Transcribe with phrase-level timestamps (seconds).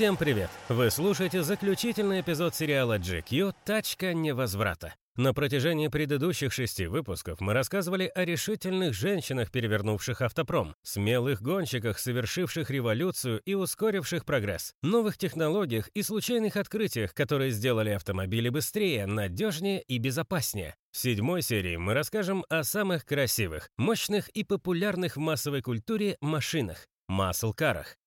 [0.00, 0.48] Всем привет!
[0.70, 4.94] Вы слушаете заключительный эпизод сериала GQ «Тачка невозврата».
[5.14, 12.70] На протяжении предыдущих шести выпусков мы рассказывали о решительных женщинах, перевернувших автопром, смелых гонщиках, совершивших
[12.70, 19.98] революцию и ускоривших прогресс, новых технологиях и случайных открытиях, которые сделали автомобили быстрее, надежнее и
[19.98, 20.76] безопаснее.
[20.92, 26.86] В седьмой серии мы расскажем о самых красивых, мощных и популярных в массовой культуре машинах–
[27.08, 27.99] маслкарах.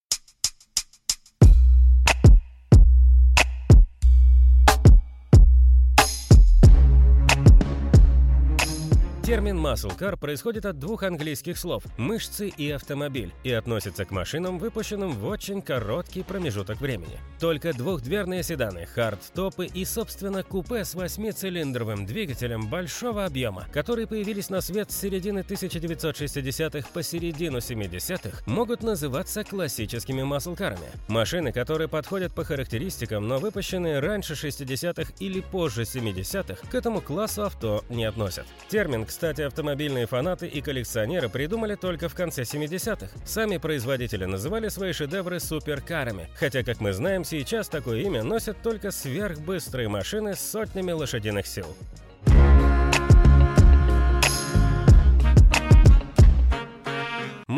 [9.24, 14.60] Термин muscle car происходит от двух английских слов «мышцы» и «автомобиль» и относится к машинам,
[14.60, 17.18] выпущенным в очень короткий промежуток времени.
[17.40, 24.60] Только двухдверные седаны, хард-топы и, собственно, купе с восьмицилиндровым двигателем большого объема, которые появились на
[24.60, 30.92] свет с середины 1960-х по середину 70-х, могут называться классическими маслкарами.
[31.08, 37.44] Машины, которые подходят по характеристикам, но выпущенные раньше 60-х или позже 70-х, к этому классу
[37.44, 38.46] авто не относят.
[38.68, 43.10] Термин, кстати, автомобильные фанаты и коллекционеры придумали только в конце 70-х.
[43.28, 48.90] Сами производители называли свои шедевры суперкарами, хотя, как мы знаем, сейчас такое имя носят только
[48.90, 51.68] сверхбыстрые машины с сотнями лошадиных сил.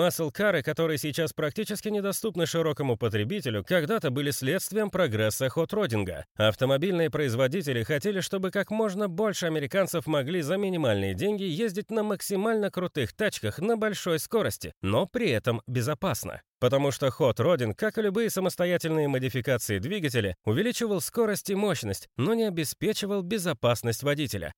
[0.06, 6.26] Маслкары, которые сейчас практически недоступны широкому потребителю, когда-то были следствием прогресса хот-родинга.
[6.36, 12.70] Автомобильные производители хотели, чтобы как можно больше американцев могли за минимальные деньги ездить на максимально
[12.70, 16.44] крутых тачках на большой скорости, но при этом безопасно.
[16.60, 22.36] Потому что ход Родин, как и любые самостоятельные модификации двигателя, увеличивал скорость и мощность, но
[22.36, 24.54] не обеспечивал безопасность водителя.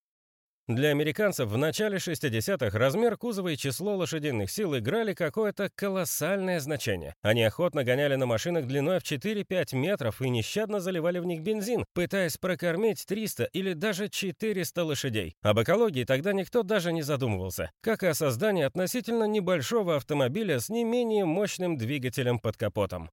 [0.68, 7.16] Для американцев в начале 60-х размер кузова и число лошадиных сил играли какое-то колоссальное значение.
[7.22, 11.86] Они охотно гоняли на машинах длиной в 4-5 метров и нещадно заливали в них бензин,
[11.94, 15.38] пытаясь прокормить 300 или даже 400 лошадей.
[15.42, 20.68] Об экологии тогда никто даже не задумывался, как и о создании относительно небольшого автомобиля с
[20.68, 23.10] не менее мощным двигателем под капотом.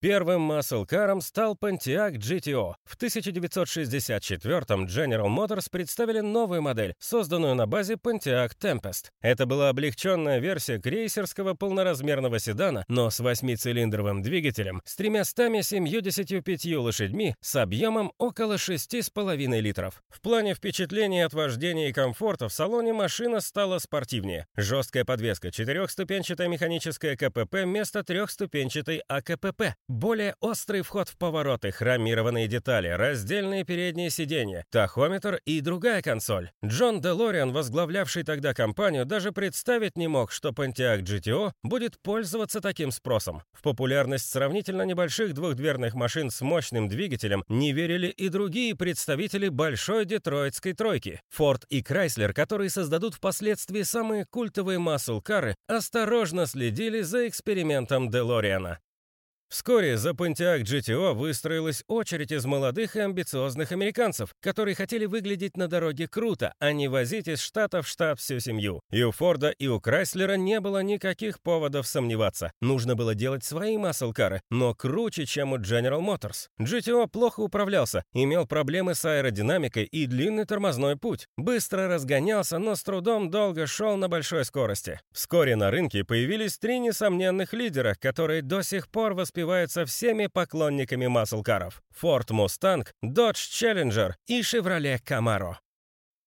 [0.00, 2.74] Первым маслкаром стал Pontiac GTO.
[2.84, 9.06] В 1964-м General Motors представили новую модель, созданную на базе Pontiac Tempest.
[9.22, 17.56] Это была облегченная версия крейсерского полноразмерного седана, но с восьмицилиндровым двигателем, с 375 лошадьми, с
[17.56, 20.02] объемом около 6,5 литров.
[20.10, 24.46] В плане впечатлений от вождения и комфорта в салоне машина стала спортивнее.
[24.56, 29.74] Жесткая подвеска, четырехступенчатая механическая КПП вместо трехступенчатой АКПП.
[29.88, 36.50] Более острый вход в повороты, хромированные детали, раздельные передние сиденья, тахометр и другая консоль.
[36.64, 42.90] Джон Делориан, возглавлявший тогда компанию, даже представить не мог, что Pontiac GTO будет пользоваться таким
[42.90, 43.42] спросом.
[43.52, 50.04] В популярность сравнительно небольших двухдверных машин с мощным двигателем не верили и другие представители большой
[50.04, 51.20] детройтской тройки.
[51.32, 58.80] Ford и Chrysler, которые создадут впоследствии самые культовые маслкары, осторожно следили за экспериментом Делориана.
[59.48, 65.68] Вскоре за Pontiac GTO выстроилась очередь из молодых и амбициозных американцев, которые хотели выглядеть на
[65.68, 68.80] дороге круто, а не возить из штата в штат всю семью.
[68.90, 72.50] И у Форда, и у Крайслера не было никаких поводов сомневаться.
[72.60, 76.48] Нужно было делать свои маслкары, но круче, чем у General Motors.
[76.60, 81.26] GTO плохо управлялся, имел проблемы с аэродинамикой и длинный тормозной путь.
[81.36, 84.98] Быстро разгонялся, но с трудом долго шел на большой скорости.
[85.12, 91.06] Вскоре на рынке появились три несомненных лидера, которые до сих пор воспринимаются воспевается всеми поклонниками
[91.06, 95.56] маслкаров– Ford Mustang, Dodge Challenger и Chevrolet Camaro.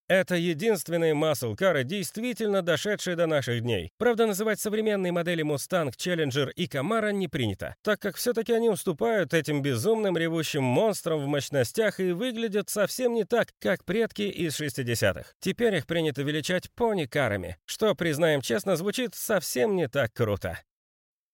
[0.08, 3.90] Это единственные маслкары, действительно дошедшие до наших дней.
[3.96, 9.34] Правда, называть современные модели Mustang, Challenger и Camaro не принято, так как все-таки они уступают
[9.34, 15.32] этим безумным ревущим монстрам в мощностях и выглядят совсем не так, как предки из 60-х.
[15.40, 20.58] Теперь их принято величать пони-карами, что, признаем честно, звучит совсем не так круто.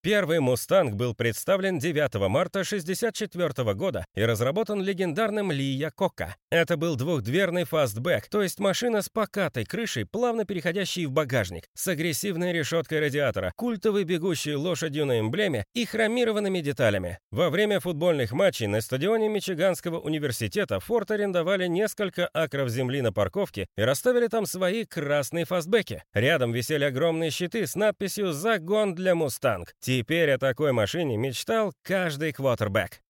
[0.06, 6.37] Первый «Мустанг» был представлен 9 марта 1964 года и разработан легендарным Ли Якокка.
[6.48, 11.89] Это был двухдверный фастбэк, то есть машина с покатой крышей, плавно переходящей в багажник, с
[11.89, 17.19] агрессивной решеткой радиатора, культовой бегущей лошадью на эмблеме и хромированными деталями.
[17.33, 23.66] Во время футбольных матчей на стадионе Мичиганского университета Форд арендовали несколько акров земли на парковке
[23.77, 26.04] и расставили там свои красные фастбеки.
[26.15, 29.75] Рядом висели огромные щиты с надписью «Загон для Мустанг».
[29.98, 33.01] Теперь о такой машине мечтал каждый квотербек.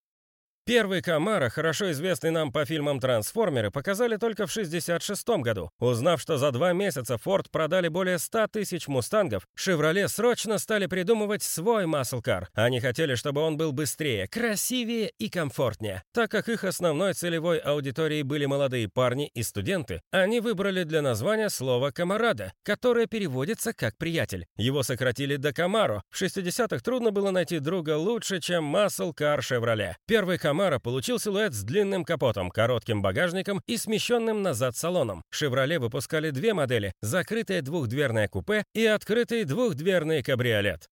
[0.69, 5.71] Первый Камара, хорошо известный нам по фильмам «Трансформеры», показали только в 1966 году.
[5.79, 11.45] Узнав, что за два месяца Форд продали более 100 тысяч мустангов, «Шевроле» срочно стали придумывать
[11.45, 12.49] свой маслкар.
[12.53, 16.03] Они хотели, чтобы он был быстрее, красивее и комфортнее.
[16.13, 21.49] Так как их основной целевой аудиторией были молодые парни и студенты, они выбрали для названия
[21.49, 24.47] слово «камарада», которое переводится как «приятель».
[24.57, 26.03] Его сократили до «камаро».
[26.11, 29.97] В 60-х трудно было найти друга лучше, чем маслкар «Шевроле».
[30.09, 35.23] Первый «камаро» Камара получил силуэт с длинным капотом, коротким багажником и смещенным назад салоном.
[35.29, 40.89] «Шевроле» выпускали две модели– закрытое двухдверное купе и открытый двухдверный кабриолет.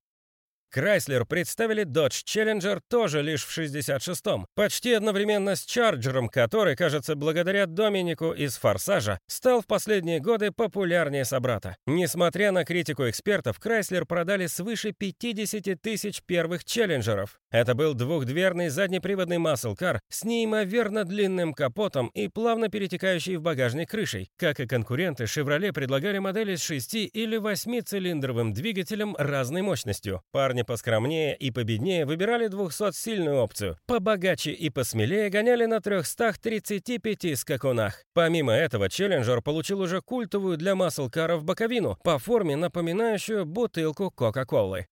[0.75, 7.67] Chrysler представили Dodge Challenger тоже лишь в 66-м, почти одновременно с Charger'ом, который, кажется, благодаря
[7.67, 11.77] Доминику из «Форсажа», стал в последние годы популярнее собрата.
[11.87, 17.39] Несмотря на критику экспертов, Chrysler продали свыше 50 тысяч первых Челленджеров.
[17.53, 24.29] Это был двухдверный заднеприводный маслкар с неимоверно длинным капотом и плавно перетекающей в багажник крышей.
[24.37, 30.23] Как и конкуренты, Chevrolet предлагали модели с 6 или 8-цилиндровым двигателем разной мощностью.
[30.33, 33.79] Парни поскромнее и победнее выбирали 200-сильную опцию.
[33.87, 38.03] Побогаче и посмелее гоняли на 335 скакунах.
[38.15, 44.87] Помимо этого, Челленджер получил уже культовую для маслкаров боковину, по форме напоминающую бутылку Кока-Колы.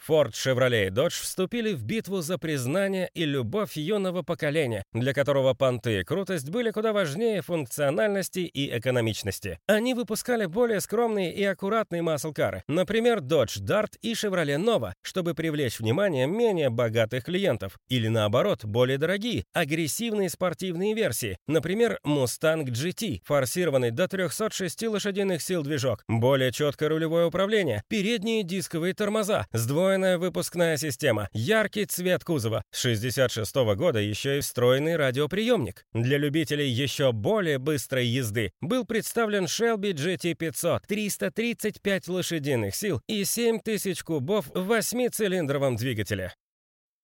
[0.00, 5.52] Форд, Шевроле и Додж вступили в битву за признание и любовь юного поколения, для которого
[5.52, 9.58] понты и крутость были куда важнее функциональности и экономичности.
[9.66, 15.78] Они выпускали более скромные и аккуратные маслкары, например, Dodge Dart и Chevrolet Nova, чтобы привлечь
[15.78, 23.90] внимание менее богатых клиентов, или наоборот, более дорогие, агрессивные спортивные версии, например, Mustang GT, форсированный
[23.90, 30.76] до 306 лошадиных сил движок, более четкое рулевое управление, передние дисковые тормоза, сдвоенные Встроенная выпускная
[30.76, 35.84] система, яркий цвет кузова, с 66 -го года еще и встроенный радиоприемник.
[35.92, 44.04] Для любителей еще более быстрой езды был представлен Shelby GT500, 335 лошадиных сил и 7000
[44.04, 46.34] кубов в 8-цилиндровом двигателе.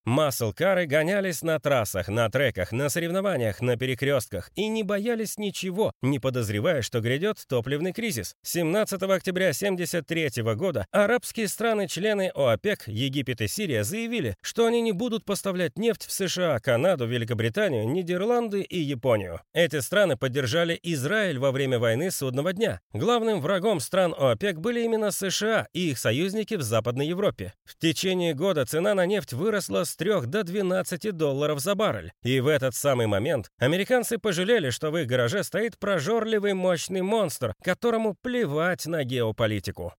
[0.06, 6.20] Маслкары гонялись на трассах, на треках, на соревнованиях, на перекрестках и не боялись ничего, не
[6.20, 8.36] подозревая, что грядет топливный кризис.
[8.44, 15.24] 17 октября 1973 года арабские страны-члены ОАПЕК, Египет и Сирия заявили, что они не будут
[15.24, 19.40] поставлять нефть в США, Канаду, Великобританию, Нидерланды и Японию.
[19.54, 22.80] Эти страны поддержали Израиль во время войны Судного дня.
[22.92, 27.54] Главным врагом стран ОАПЕК были именно США и их союзники в Западной Европе.
[27.64, 32.12] В течение года цена на нефть выросла с 3 до 12 долларов за баррель.
[32.22, 37.54] И в этот самый момент американцы пожалели, что в их гараже стоит прожорливый мощный монстр,
[37.62, 39.92] которому плевать на геополитику.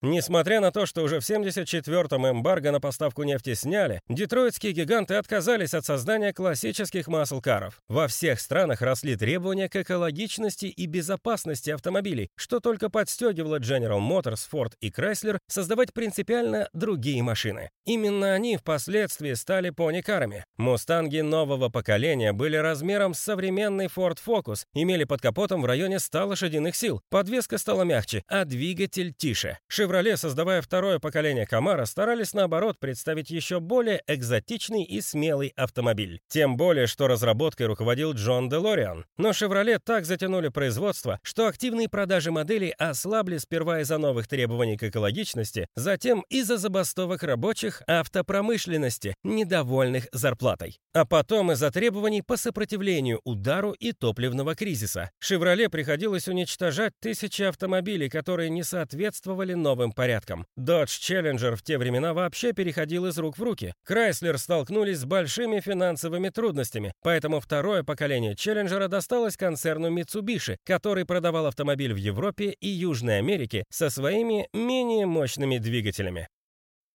[0.00, 5.74] Несмотря на то, что уже в 74-м эмбарго на поставку нефти сняли, детройтские гиганты отказались
[5.74, 7.80] от создания классических маслкаров.
[7.88, 14.46] Во всех странах росли требования к экологичности и безопасности автомобилей, что только подстегивало General Motors,
[14.52, 17.70] Ford и Chrysler создавать принципиально другие машины.
[17.84, 20.44] Именно они впоследствии стали пони-карами.
[20.58, 26.26] Мустанги нового поколения были размером с современный Ford Focus, имели под капотом в районе 100
[26.28, 29.58] лошадиных сил, подвеска стала мягче, а двигатель тише.
[29.88, 36.20] «Шевроле», создавая второе поколение «Камара», старались, наоборот, представить еще более экзотичный и смелый автомобиль.
[36.28, 39.06] Тем более, что разработкой руководил Джон Делориан.
[39.16, 44.82] Но «Шевроле» так затянули производство, что активные продажи моделей ослабли сперва из-за новых требований к
[44.82, 50.76] экологичности, затем из-за забастовок рабочих автопромышленности, недовольных зарплатой.
[50.92, 55.10] А потом из-за требований по сопротивлению удару и топливного кризиса.
[55.18, 60.44] «Шевроле» приходилось уничтожать тысячи автомобилей, которые не соответствовали новым новым порядком.
[60.58, 63.72] Dodge Challenger в те времена вообще переходил из рук в руки.
[63.88, 71.46] Chrysler столкнулись с большими финансовыми трудностями, поэтому второе поколение Challenger досталось концерну Mitsubishi, который продавал
[71.46, 76.26] автомобиль в Европе и Южной Америке со своими менее мощными двигателями.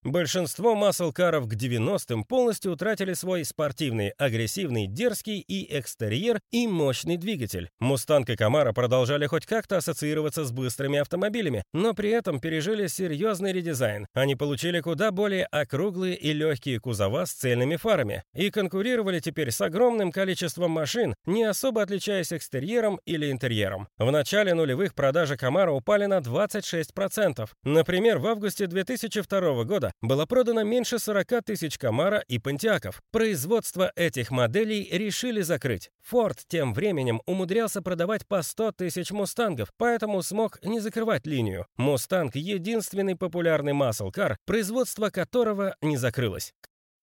[0.04, 7.70] Большинство маслкаров к 90-м полностью утратили свой спортивный, агрессивный, дерзкий и экстерьер и мощный двигатель.
[7.80, 13.54] Мустанг и Камара продолжали хоть как-то ассоциироваться с быстрыми автомобилями, но при этом пережили серьезный
[13.54, 14.06] редизайн.
[14.14, 19.62] Они получили куда более округлые и легкие кузова с цельными фарами и конкурировали теперь с
[19.62, 23.88] огромным количеством машин, не особо отличаясь экстерьером или интерьером.
[23.98, 27.48] В начале нулевых продажи Камара упали на 26%.
[27.64, 33.02] Например, в августе 2002 года было продано меньше 40 тысяч Камара и Пантиаков.
[33.12, 35.92] Производство этих моделей решили закрыть.
[36.02, 41.66] Форд тем временем умудрялся продавать по 100 тысяч мустангов, поэтому смог не закрывать линию.
[41.78, 46.54] Мустанг— единственный популярный маслкар, производство которого не закрылось.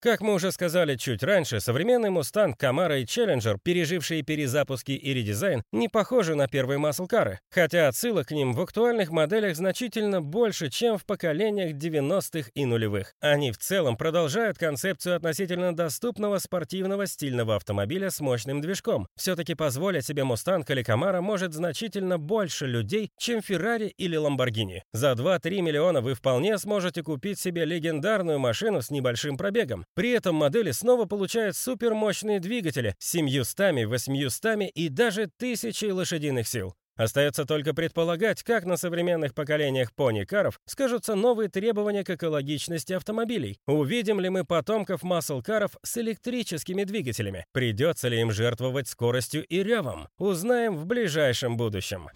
[0.03, 5.63] Как мы уже сказали чуть раньше, современный Mustang, Camaro и Challenger, пережившие перезапуски и редизайн,
[5.73, 10.97] не похожи на первые маслкары, хотя отсылок к ним в актуальных моделях значительно больше, чем
[10.97, 13.13] в поколениях 90-х и нулевых.
[13.21, 19.07] Они в целом продолжают концепцию относительно доступного спортивного стильного автомобиля с мощным движком.
[19.17, 24.81] Все-таки позволить себе Mustang или Camaro может значительно больше людей, чем Ferrari или Lamborghini.
[24.95, 29.85] За 2-3 миллиона вы вполне сможете купить себе легендарную машину с небольшим пробегом.
[29.95, 36.75] При этом модели снова получают супермощные двигатели с 700, 800 и даже 1000 лошадиных сил.
[37.01, 43.59] Остается только предполагать, как на современных поколениях пони-каров скажутся новые требования к экологичности автомобилей.
[43.67, 47.47] Увидим ли мы потомков масл-каров с электрическими двигателями?
[47.53, 50.09] Придется ли им жертвовать скоростью и ревом?
[50.19, 52.11] Узнаем в ближайшем будущем.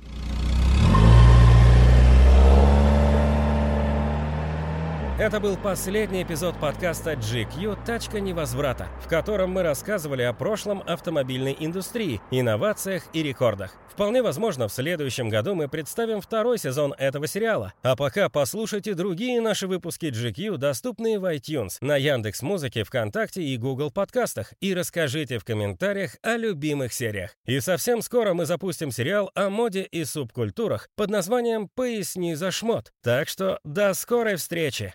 [5.16, 11.56] Это был последний эпизод подкаста GQ «Тачка невозврата», в котором мы рассказывали о прошлом автомобильной
[11.61, 13.76] индустрии, инновациях и рекордах.
[13.92, 17.75] Вполне возможно, в следующем году мы представим второй сезон этого сериала.
[17.85, 23.56] А пока послушайте другие наши выпуски GQ, доступные в iTunes, на Яндекс Музыке, ВКонтакте и
[23.56, 27.37] Google подкастах, и расскажите в комментариях о любимых сериях.
[27.44, 32.92] И совсем скоро мы запустим сериал о моде и субкультурах под названием «Поясни за шмот».
[33.00, 34.92] Так что до скорой встречи!